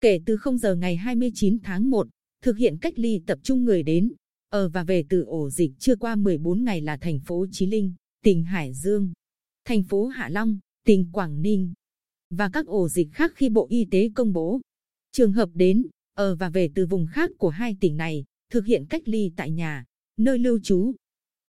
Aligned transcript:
Kể 0.00 0.20
từ 0.26 0.36
0 0.36 0.58
giờ 0.58 0.74
ngày 0.74 0.96
29 0.96 1.58
tháng 1.62 1.90
1, 1.90 2.08
thực 2.42 2.56
hiện 2.56 2.78
cách 2.80 2.98
ly 2.98 3.22
tập 3.26 3.38
trung 3.42 3.64
người 3.64 3.82
đến, 3.82 4.12
ở 4.48 4.68
và 4.68 4.84
về 4.84 5.04
từ 5.08 5.22
ổ 5.22 5.50
dịch 5.50 5.72
chưa 5.78 5.96
qua 5.96 6.16
14 6.16 6.64
ngày 6.64 6.80
là 6.80 6.96
thành 6.96 7.20
phố 7.20 7.46
Chí 7.52 7.66
Linh, 7.66 7.94
tỉnh 8.22 8.44
Hải 8.44 8.74
Dương, 8.74 9.12
thành 9.64 9.82
phố 9.82 10.06
Hạ 10.06 10.28
Long, 10.28 10.58
tỉnh 10.84 11.06
Quảng 11.12 11.42
Ninh 11.42 11.72
và 12.30 12.50
các 12.52 12.66
ổ 12.66 12.88
dịch 12.88 13.08
khác 13.12 13.32
khi 13.34 13.48
Bộ 13.48 13.66
Y 13.70 13.84
tế 13.90 14.10
công 14.14 14.32
bố. 14.32 14.60
Trường 15.12 15.32
hợp 15.32 15.50
đến, 15.54 15.86
ở 16.14 16.36
và 16.36 16.50
về 16.50 16.70
từ 16.74 16.86
vùng 16.86 17.06
khác 17.06 17.30
của 17.38 17.48
hai 17.48 17.76
tỉnh 17.80 17.96
này, 17.96 18.24
thực 18.50 18.66
hiện 18.66 18.86
cách 18.90 19.02
ly 19.04 19.32
tại 19.36 19.50
nhà, 19.50 19.84
nơi 20.16 20.38
lưu 20.38 20.58
trú. 20.62 20.94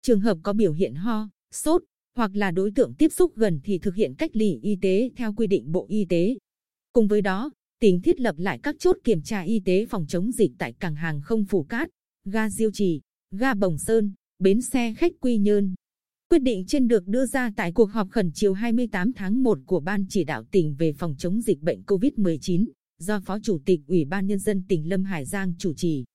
Trường 0.02 0.20
hợp 0.20 0.38
có 0.44 0.54
biểu 0.54 0.74
hiện 0.74 0.96
ho, 0.96 1.30
sốt 1.52 1.84
hoặc 2.16 2.36
là 2.36 2.52
đối 2.52 2.72
tượng 2.72 2.94
tiếp 2.98 3.10
xúc 3.10 3.36
gần 3.36 3.60
thì 3.64 3.78
thực 3.78 3.96
hiện 3.96 4.16
cách 4.18 4.32
ly 4.34 4.60
y 4.62 4.78
tế 4.82 5.10
theo 5.16 5.34
quy 5.34 5.48
định 5.48 5.72
Bộ 5.72 5.86
Y 5.90 6.06
tế. 6.06 6.38
Cùng 6.94 7.08
với 7.08 7.22
đó, 7.22 7.52
tỉnh 7.80 8.02
thiết 8.02 8.20
lập 8.20 8.36
lại 8.38 8.60
các 8.64 8.76
chốt 8.80 8.98
kiểm 9.04 9.22
tra 9.22 9.42
y 9.42 9.60
tế 9.66 9.86
phòng 9.86 10.06
chống 10.08 10.32
dịch 10.32 10.52
tại 10.58 10.74
cảng 10.74 10.96
hàng 10.96 11.22
không 11.22 11.46
phủ 11.46 11.64
Cát, 11.64 11.90
ga 12.26 12.50
Diêu 12.50 12.72
Trì, 12.74 13.02
ga 13.32 13.54
Bồng 13.54 13.78
Sơn, 13.78 14.14
bến 14.40 14.62
xe 14.62 14.94
khách 14.98 15.12
Quy 15.20 15.38
Nhơn. 15.38 15.76
Quyết 16.30 16.40
định 16.40 16.66
trên 16.66 16.88
được 16.88 17.08
đưa 17.08 17.26
ra 17.26 17.52
tại 17.56 17.72
cuộc 17.72 17.92
họp 17.92 18.10
khẩn 18.10 18.32
chiều 18.34 18.54
28 18.54 19.14
tháng 19.14 19.44
1 19.44 19.60
của 19.66 19.80
Ban 19.80 20.06
chỉ 20.10 20.24
đạo 20.24 20.44
tỉnh 20.52 20.76
về 20.80 20.94
phòng 20.94 21.16
chống 21.18 21.42
dịch 21.42 21.62
bệnh 21.62 21.82
COVID-19 21.82 22.66
do 23.00 23.20
Phó 23.20 23.40
Chủ 23.40 23.60
tịch 23.66 23.80
Ủy 23.88 24.06
ban 24.06 24.28
Nhân 24.28 24.40
dân 24.40 24.64
tỉnh 24.68 24.90
Lâm 24.90 25.04
Hải 25.04 25.26
Giang 25.26 25.54
chủ 25.58 25.74
trì. 25.74 26.06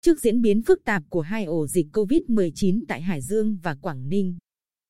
Trước 0.00 0.20
diễn 0.20 0.42
biến 0.42 0.62
phức 0.62 0.84
tạp 0.84 1.02
của 1.08 1.20
hai 1.20 1.44
ổ 1.44 1.66
dịch 1.66 1.86
COVID-19 1.92 2.82
tại 2.88 3.02
Hải 3.02 3.20
Dương 3.22 3.58
và 3.62 3.74
Quảng 3.74 4.08
Ninh. 4.08 4.36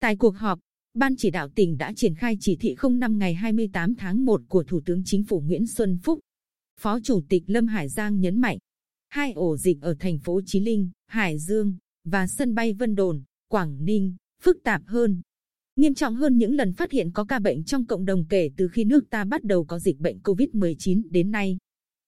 Tại 0.00 0.16
cuộc 0.16 0.36
họp, 0.36 0.58
Ban 0.94 1.16
chỉ 1.16 1.30
đạo 1.30 1.48
tỉnh 1.48 1.78
đã 1.78 1.92
triển 1.96 2.14
khai 2.14 2.36
chỉ 2.40 2.56
thị 2.56 2.76
05 2.90 3.18
ngày 3.18 3.34
28 3.34 3.94
tháng 3.94 4.24
1 4.24 4.42
của 4.48 4.62
Thủ 4.62 4.80
tướng 4.84 5.02
Chính 5.04 5.24
phủ 5.24 5.40
Nguyễn 5.40 5.66
Xuân 5.66 5.98
Phúc. 6.02 6.18
Phó 6.80 7.00
Chủ 7.00 7.20
tịch 7.28 7.42
Lâm 7.46 7.66
Hải 7.66 7.88
Giang 7.88 8.20
nhấn 8.20 8.40
mạnh, 8.40 8.58
hai 9.08 9.32
ổ 9.32 9.56
dịch 9.56 9.80
ở 9.80 9.94
thành 10.00 10.18
phố 10.18 10.40
Chí 10.46 10.60
Linh, 10.60 10.90
Hải 11.06 11.38
Dương 11.38 11.76
và 12.04 12.26
sân 12.26 12.54
bay 12.54 12.72
Vân 12.72 12.94
Đồn, 12.94 13.22
Quảng 13.48 13.84
Ninh 13.84 14.16
phức 14.42 14.62
tạp 14.64 14.82
hơn, 14.86 15.22
nghiêm 15.76 15.94
trọng 15.94 16.14
hơn 16.14 16.38
những 16.38 16.54
lần 16.54 16.72
phát 16.72 16.92
hiện 16.92 17.10
có 17.12 17.24
ca 17.24 17.38
bệnh 17.38 17.64
trong 17.64 17.86
cộng 17.86 18.04
đồng 18.04 18.24
kể 18.28 18.50
từ 18.56 18.68
khi 18.68 18.84
nước 18.84 19.10
ta 19.10 19.24
bắt 19.24 19.44
đầu 19.44 19.64
có 19.64 19.78
dịch 19.78 19.98
bệnh 19.98 20.18
COVID-19 20.18 21.02
đến 21.10 21.30
nay. 21.30 21.58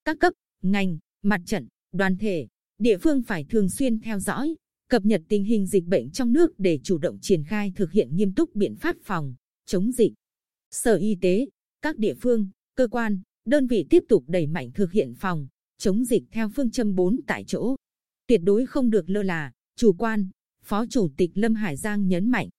Các 0.05 0.17
cấp, 0.19 0.33
ngành, 0.61 0.97
mặt 1.21 1.41
trận, 1.45 1.67
đoàn 1.91 2.17
thể, 2.17 2.47
địa 2.77 2.97
phương 2.97 3.21
phải 3.21 3.45
thường 3.49 3.69
xuyên 3.69 3.99
theo 3.99 4.19
dõi, 4.19 4.55
cập 4.89 5.05
nhật 5.05 5.21
tình 5.27 5.43
hình 5.43 5.67
dịch 5.67 5.85
bệnh 5.85 6.11
trong 6.11 6.33
nước 6.33 6.59
để 6.59 6.79
chủ 6.83 6.97
động 6.97 7.17
triển 7.21 7.43
khai 7.43 7.73
thực 7.75 7.91
hiện 7.91 8.15
nghiêm 8.15 8.33
túc 8.33 8.55
biện 8.55 8.75
pháp 8.75 8.95
phòng, 9.03 9.35
chống 9.65 9.91
dịch. 9.91 10.13
Sở 10.71 10.95
Y 10.95 11.17
tế, 11.21 11.45
các 11.81 11.97
địa 11.97 12.13
phương, 12.13 12.49
cơ 12.75 12.87
quan, 12.87 13.21
đơn 13.45 13.67
vị 13.67 13.85
tiếp 13.89 14.03
tục 14.09 14.23
đẩy 14.27 14.47
mạnh 14.47 14.71
thực 14.71 14.91
hiện 14.91 15.13
phòng, 15.13 15.47
chống 15.77 16.05
dịch 16.05 16.23
theo 16.31 16.49
phương 16.55 16.71
châm 16.71 16.95
4 16.95 17.19
tại 17.27 17.43
chỗ. 17.47 17.75
Tuyệt 18.27 18.41
đối 18.43 18.65
không 18.65 18.89
được 18.89 19.09
lơ 19.09 19.23
là, 19.23 19.51
chủ 19.75 19.93
quan. 19.93 20.29
Phó 20.63 20.85
Chủ 20.85 21.09
tịch 21.17 21.31
Lâm 21.33 21.55
Hải 21.55 21.77
Giang 21.77 22.07
nhấn 22.07 22.29
mạnh, 22.29 22.49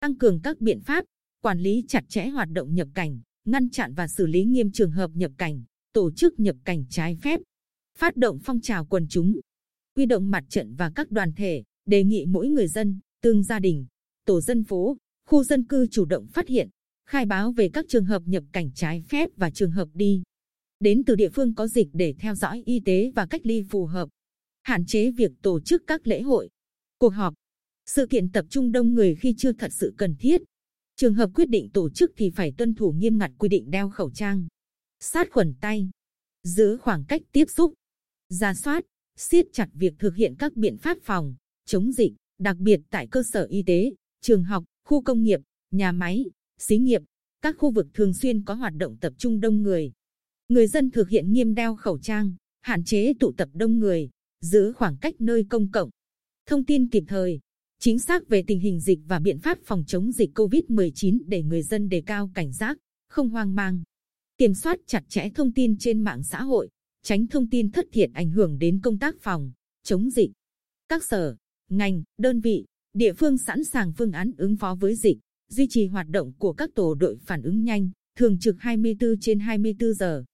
tăng 0.00 0.18
cường 0.18 0.40
các 0.40 0.60
biện 0.60 0.80
pháp, 0.80 1.04
quản 1.42 1.58
lý 1.58 1.84
chặt 1.88 2.04
chẽ 2.08 2.26
hoạt 2.26 2.48
động 2.50 2.74
nhập 2.74 2.88
cảnh, 2.94 3.20
ngăn 3.44 3.70
chặn 3.70 3.94
và 3.94 4.08
xử 4.08 4.26
lý 4.26 4.44
nghiêm 4.44 4.72
trường 4.72 4.90
hợp 4.90 5.10
nhập 5.14 5.32
cảnh, 5.38 5.64
tổ 5.92 6.10
chức 6.10 6.40
nhập 6.40 6.56
cảnh 6.64 6.84
trái 6.90 7.16
phép, 7.22 7.40
phát 7.98 8.16
động 8.16 8.38
phong 8.44 8.60
trào 8.60 8.86
quần 8.86 9.06
chúng, 9.08 9.40
quy 9.96 10.06
động 10.06 10.30
mặt 10.30 10.44
trận 10.48 10.74
và 10.74 10.90
các 10.94 11.10
đoàn 11.10 11.32
thể, 11.32 11.62
đề 11.86 12.04
nghị 12.04 12.26
mỗi 12.26 12.48
người 12.48 12.68
dân, 12.68 12.98
tương 13.22 13.42
gia 13.42 13.58
đình, 13.58 13.86
tổ 14.24 14.40
dân 14.40 14.64
phố, 14.64 14.96
khu 15.28 15.44
dân 15.44 15.64
cư 15.64 15.86
chủ 15.86 16.04
động 16.04 16.26
phát 16.26 16.48
hiện, 16.48 16.68
khai 17.08 17.26
báo 17.26 17.52
về 17.52 17.68
các 17.72 17.84
trường 17.88 18.04
hợp 18.04 18.22
nhập 18.26 18.44
cảnh 18.52 18.70
trái 18.74 19.02
phép 19.08 19.28
và 19.36 19.50
trường 19.50 19.70
hợp 19.70 19.88
đi 19.94 20.22
đến 20.82 21.04
từ 21.04 21.14
địa 21.14 21.28
phương 21.28 21.54
có 21.54 21.66
dịch 21.66 21.88
để 21.92 22.14
theo 22.18 22.34
dõi 22.34 22.62
y 22.66 22.80
tế 22.80 23.10
và 23.14 23.26
cách 23.26 23.46
ly 23.46 23.62
phù 23.70 23.86
hợp, 23.86 24.08
hạn 24.62 24.86
chế 24.86 25.10
việc 25.10 25.32
tổ 25.42 25.60
chức 25.60 25.82
các 25.86 26.06
lễ 26.06 26.22
hội, 26.22 26.48
cuộc 26.98 27.08
họp, 27.08 27.34
sự 27.86 28.06
kiện 28.06 28.32
tập 28.32 28.46
trung 28.50 28.72
đông 28.72 28.94
người 28.94 29.14
khi 29.14 29.34
chưa 29.38 29.52
thật 29.52 29.72
sự 29.72 29.94
cần 29.98 30.16
thiết. 30.18 30.42
Trường 30.96 31.14
hợp 31.14 31.30
quyết 31.34 31.48
định 31.48 31.70
tổ 31.70 31.90
chức 31.90 32.10
thì 32.16 32.30
phải 32.30 32.52
tuân 32.58 32.74
thủ 32.74 32.92
nghiêm 32.92 33.18
ngặt 33.18 33.30
quy 33.38 33.48
định 33.48 33.70
đeo 33.70 33.90
khẩu 33.90 34.10
trang, 34.10 34.46
sát 35.00 35.30
khuẩn 35.30 35.54
tay, 35.60 35.90
giữ 36.42 36.76
khoảng 36.76 37.04
cách 37.04 37.22
tiếp 37.32 37.44
xúc, 37.50 37.74
ra 38.28 38.54
soát, 38.54 38.84
siết 39.16 39.46
chặt 39.52 39.68
việc 39.74 39.94
thực 39.98 40.14
hiện 40.16 40.34
các 40.38 40.56
biện 40.56 40.76
pháp 40.78 40.98
phòng, 41.02 41.34
chống 41.66 41.92
dịch, 41.92 42.12
đặc 42.38 42.56
biệt 42.56 42.80
tại 42.90 43.06
cơ 43.10 43.22
sở 43.22 43.44
y 43.44 43.62
tế, 43.62 43.92
trường 44.20 44.44
học, 44.44 44.64
khu 44.84 45.02
công 45.02 45.22
nghiệp, 45.22 45.40
nhà 45.70 45.92
máy, 45.92 46.24
xí 46.58 46.78
nghiệp, 46.78 47.02
các 47.42 47.56
khu 47.58 47.70
vực 47.70 47.86
thường 47.94 48.14
xuyên 48.14 48.44
có 48.44 48.54
hoạt 48.54 48.74
động 48.76 48.96
tập 49.00 49.12
trung 49.18 49.40
đông 49.40 49.62
người. 49.62 49.92
Người 50.48 50.66
dân 50.66 50.90
thực 50.90 51.08
hiện 51.08 51.32
nghiêm 51.32 51.54
đeo 51.54 51.76
khẩu 51.76 51.98
trang, 51.98 52.34
hạn 52.60 52.84
chế 52.84 53.12
tụ 53.20 53.32
tập 53.32 53.48
đông 53.52 53.78
người, 53.78 54.10
giữ 54.40 54.72
khoảng 54.72 54.96
cách 54.96 55.14
nơi 55.18 55.46
công 55.50 55.70
cộng. 55.70 55.90
Thông 56.46 56.64
tin 56.64 56.88
kịp 56.88 57.04
thời, 57.08 57.40
chính 57.80 57.98
xác 57.98 58.28
về 58.28 58.44
tình 58.46 58.60
hình 58.60 58.80
dịch 58.80 58.98
và 59.06 59.18
biện 59.18 59.38
pháp 59.38 59.58
phòng 59.64 59.84
chống 59.86 60.12
dịch 60.12 60.30
COVID-19 60.38 61.18
để 61.26 61.42
người 61.42 61.62
dân 61.62 61.88
đề 61.88 62.02
cao 62.06 62.30
cảnh 62.34 62.52
giác, 62.52 62.78
không 63.08 63.28
hoang 63.28 63.54
mang. 63.54 63.82
Kiểm 64.38 64.54
soát 64.54 64.78
chặt 64.86 65.04
chẽ 65.08 65.28
thông 65.34 65.52
tin 65.52 65.78
trên 65.78 66.00
mạng 66.00 66.22
xã 66.22 66.42
hội, 66.42 66.68
tránh 67.02 67.26
thông 67.26 67.50
tin 67.50 67.70
thất 67.70 67.86
thiệt 67.92 68.10
ảnh 68.14 68.30
hưởng 68.30 68.58
đến 68.58 68.80
công 68.82 68.98
tác 68.98 69.14
phòng, 69.20 69.52
chống 69.82 70.10
dịch. 70.10 70.30
Các 70.88 71.04
sở, 71.04 71.36
ngành, 71.70 72.02
đơn 72.18 72.40
vị, 72.40 72.64
địa 72.94 73.12
phương 73.12 73.38
sẵn 73.38 73.64
sàng 73.64 73.92
phương 73.92 74.12
án 74.12 74.30
ứng 74.36 74.56
phó 74.56 74.74
với 74.74 74.96
dịch, 74.96 75.18
duy 75.48 75.66
trì 75.70 75.86
hoạt 75.86 76.08
động 76.08 76.32
của 76.38 76.52
các 76.52 76.70
tổ 76.74 76.94
đội 76.94 77.18
phản 77.24 77.42
ứng 77.42 77.64
nhanh, 77.64 77.90
thường 78.16 78.38
trực 78.38 78.56
24 78.58 79.20
trên 79.20 79.40
24 79.40 79.94
giờ. 79.94 80.24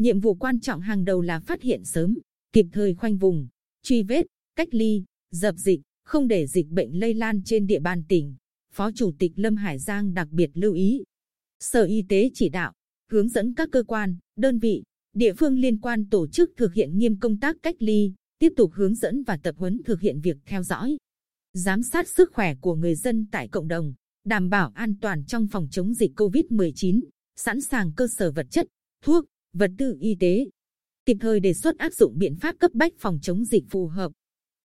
Nhiệm 0.00 0.20
vụ 0.20 0.34
quan 0.34 0.60
trọng 0.60 0.80
hàng 0.80 1.04
đầu 1.04 1.20
là 1.20 1.40
phát 1.40 1.62
hiện 1.62 1.84
sớm, 1.84 2.18
kịp 2.52 2.66
thời 2.72 2.94
khoanh 2.94 3.16
vùng, 3.16 3.48
truy 3.82 4.02
vết, 4.02 4.26
cách 4.56 4.68
ly, 4.70 5.04
dập 5.30 5.54
dịch, 5.58 5.80
không 6.04 6.28
để 6.28 6.46
dịch 6.46 6.68
bệnh 6.68 7.00
lây 7.00 7.14
lan 7.14 7.42
trên 7.44 7.66
địa 7.66 7.80
bàn 7.80 8.02
tỉnh. 8.08 8.34
Phó 8.72 8.90
Chủ 8.92 9.12
tịch 9.18 9.32
Lâm 9.36 9.56
Hải 9.56 9.78
Giang 9.78 10.14
đặc 10.14 10.28
biệt 10.30 10.50
lưu 10.54 10.72
ý. 10.72 11.02
Sở 11.58 11.84
Y 11.84 12.02
tế 12.08 12.30
chỉ 12.34 12.48
đạo, 12.48 12.72
hướng 13.10 13.28
dẫn 13.28 13.54
các 13.54 13.68
cơ 13.72 13.82
quan, 13.82 14.16
đơn 14.36 14.58
vị, 14.58 14.82
địa 15.12 15.32
phương 15.32 15.58
liên 15.58 15.80
quan 15.80 16.08
tổ 16.10 16.26
chức 16.26 16.50
thực 16.56 16.74
hiện 16.74 16.98
nghiêm 16.98 17.18
công 17.18 17.40
tác 17.40 17.56
cách 17.62 17.76
ly, 17.78 18.12
tiếp 18.38 18.52
tục 18.56 18.72
hướng 18.74 18.94
dẫn 18.94 19.22
và 19.22 19.36
tập 19.36 19.54
huấn 19.58 19.82
thực 19.84 20.00
hiện 20.00 20.20
việc 20.20 20.36
theo 20.46 20.62
dõi, 20.62 20.96
giám 21.52 21.82
sát 21.82 22.08
sức 22.08 22.30
khỏe 22.32 22.54
của 22.54 22.74
người 22.74 22.94
dân 22.94 23.26
tại 23.32 23.48
cộng 23.48 23.68
đồng, 23.68 23.94
đảm 24.24 24.50
bảo 24.50 24.72
an 24.74 24.94
toàn 25.00 25.24
trong 25.24 25.46
phòng 25.46 25.68
chống 25.70 25.94
dịch 25.94 26.12
COVID-19, 26.16 27.00
sẵn 27.36 27.60
sàng 27.60 27.92
cơ 27.96 28.06
sở 28.08 28.32
vật 28.32 28.46
chất, 28.50 28.66
thuốc, 29.02 29.24
vật 29.52 29.70
tư 29.78 29.96
y 30.00 30.16
tế, 30.20 30.46
kịp 31.06 31.16
thời 31.20 31.40
đề 31.40 31.52
xuất 31.52 31.78
áp 31.78 31.92
dụng 31.92 32.18
biện 32.18 32.36
pháp 32.36 32.56
cấp 32.58 32.70
bách 32.74 32.92
phòng 32.98 33.18
chống 33.22 33.44
dịch 33.44 33.64
phù 33.70 33.86
hợp, 33.86 34.12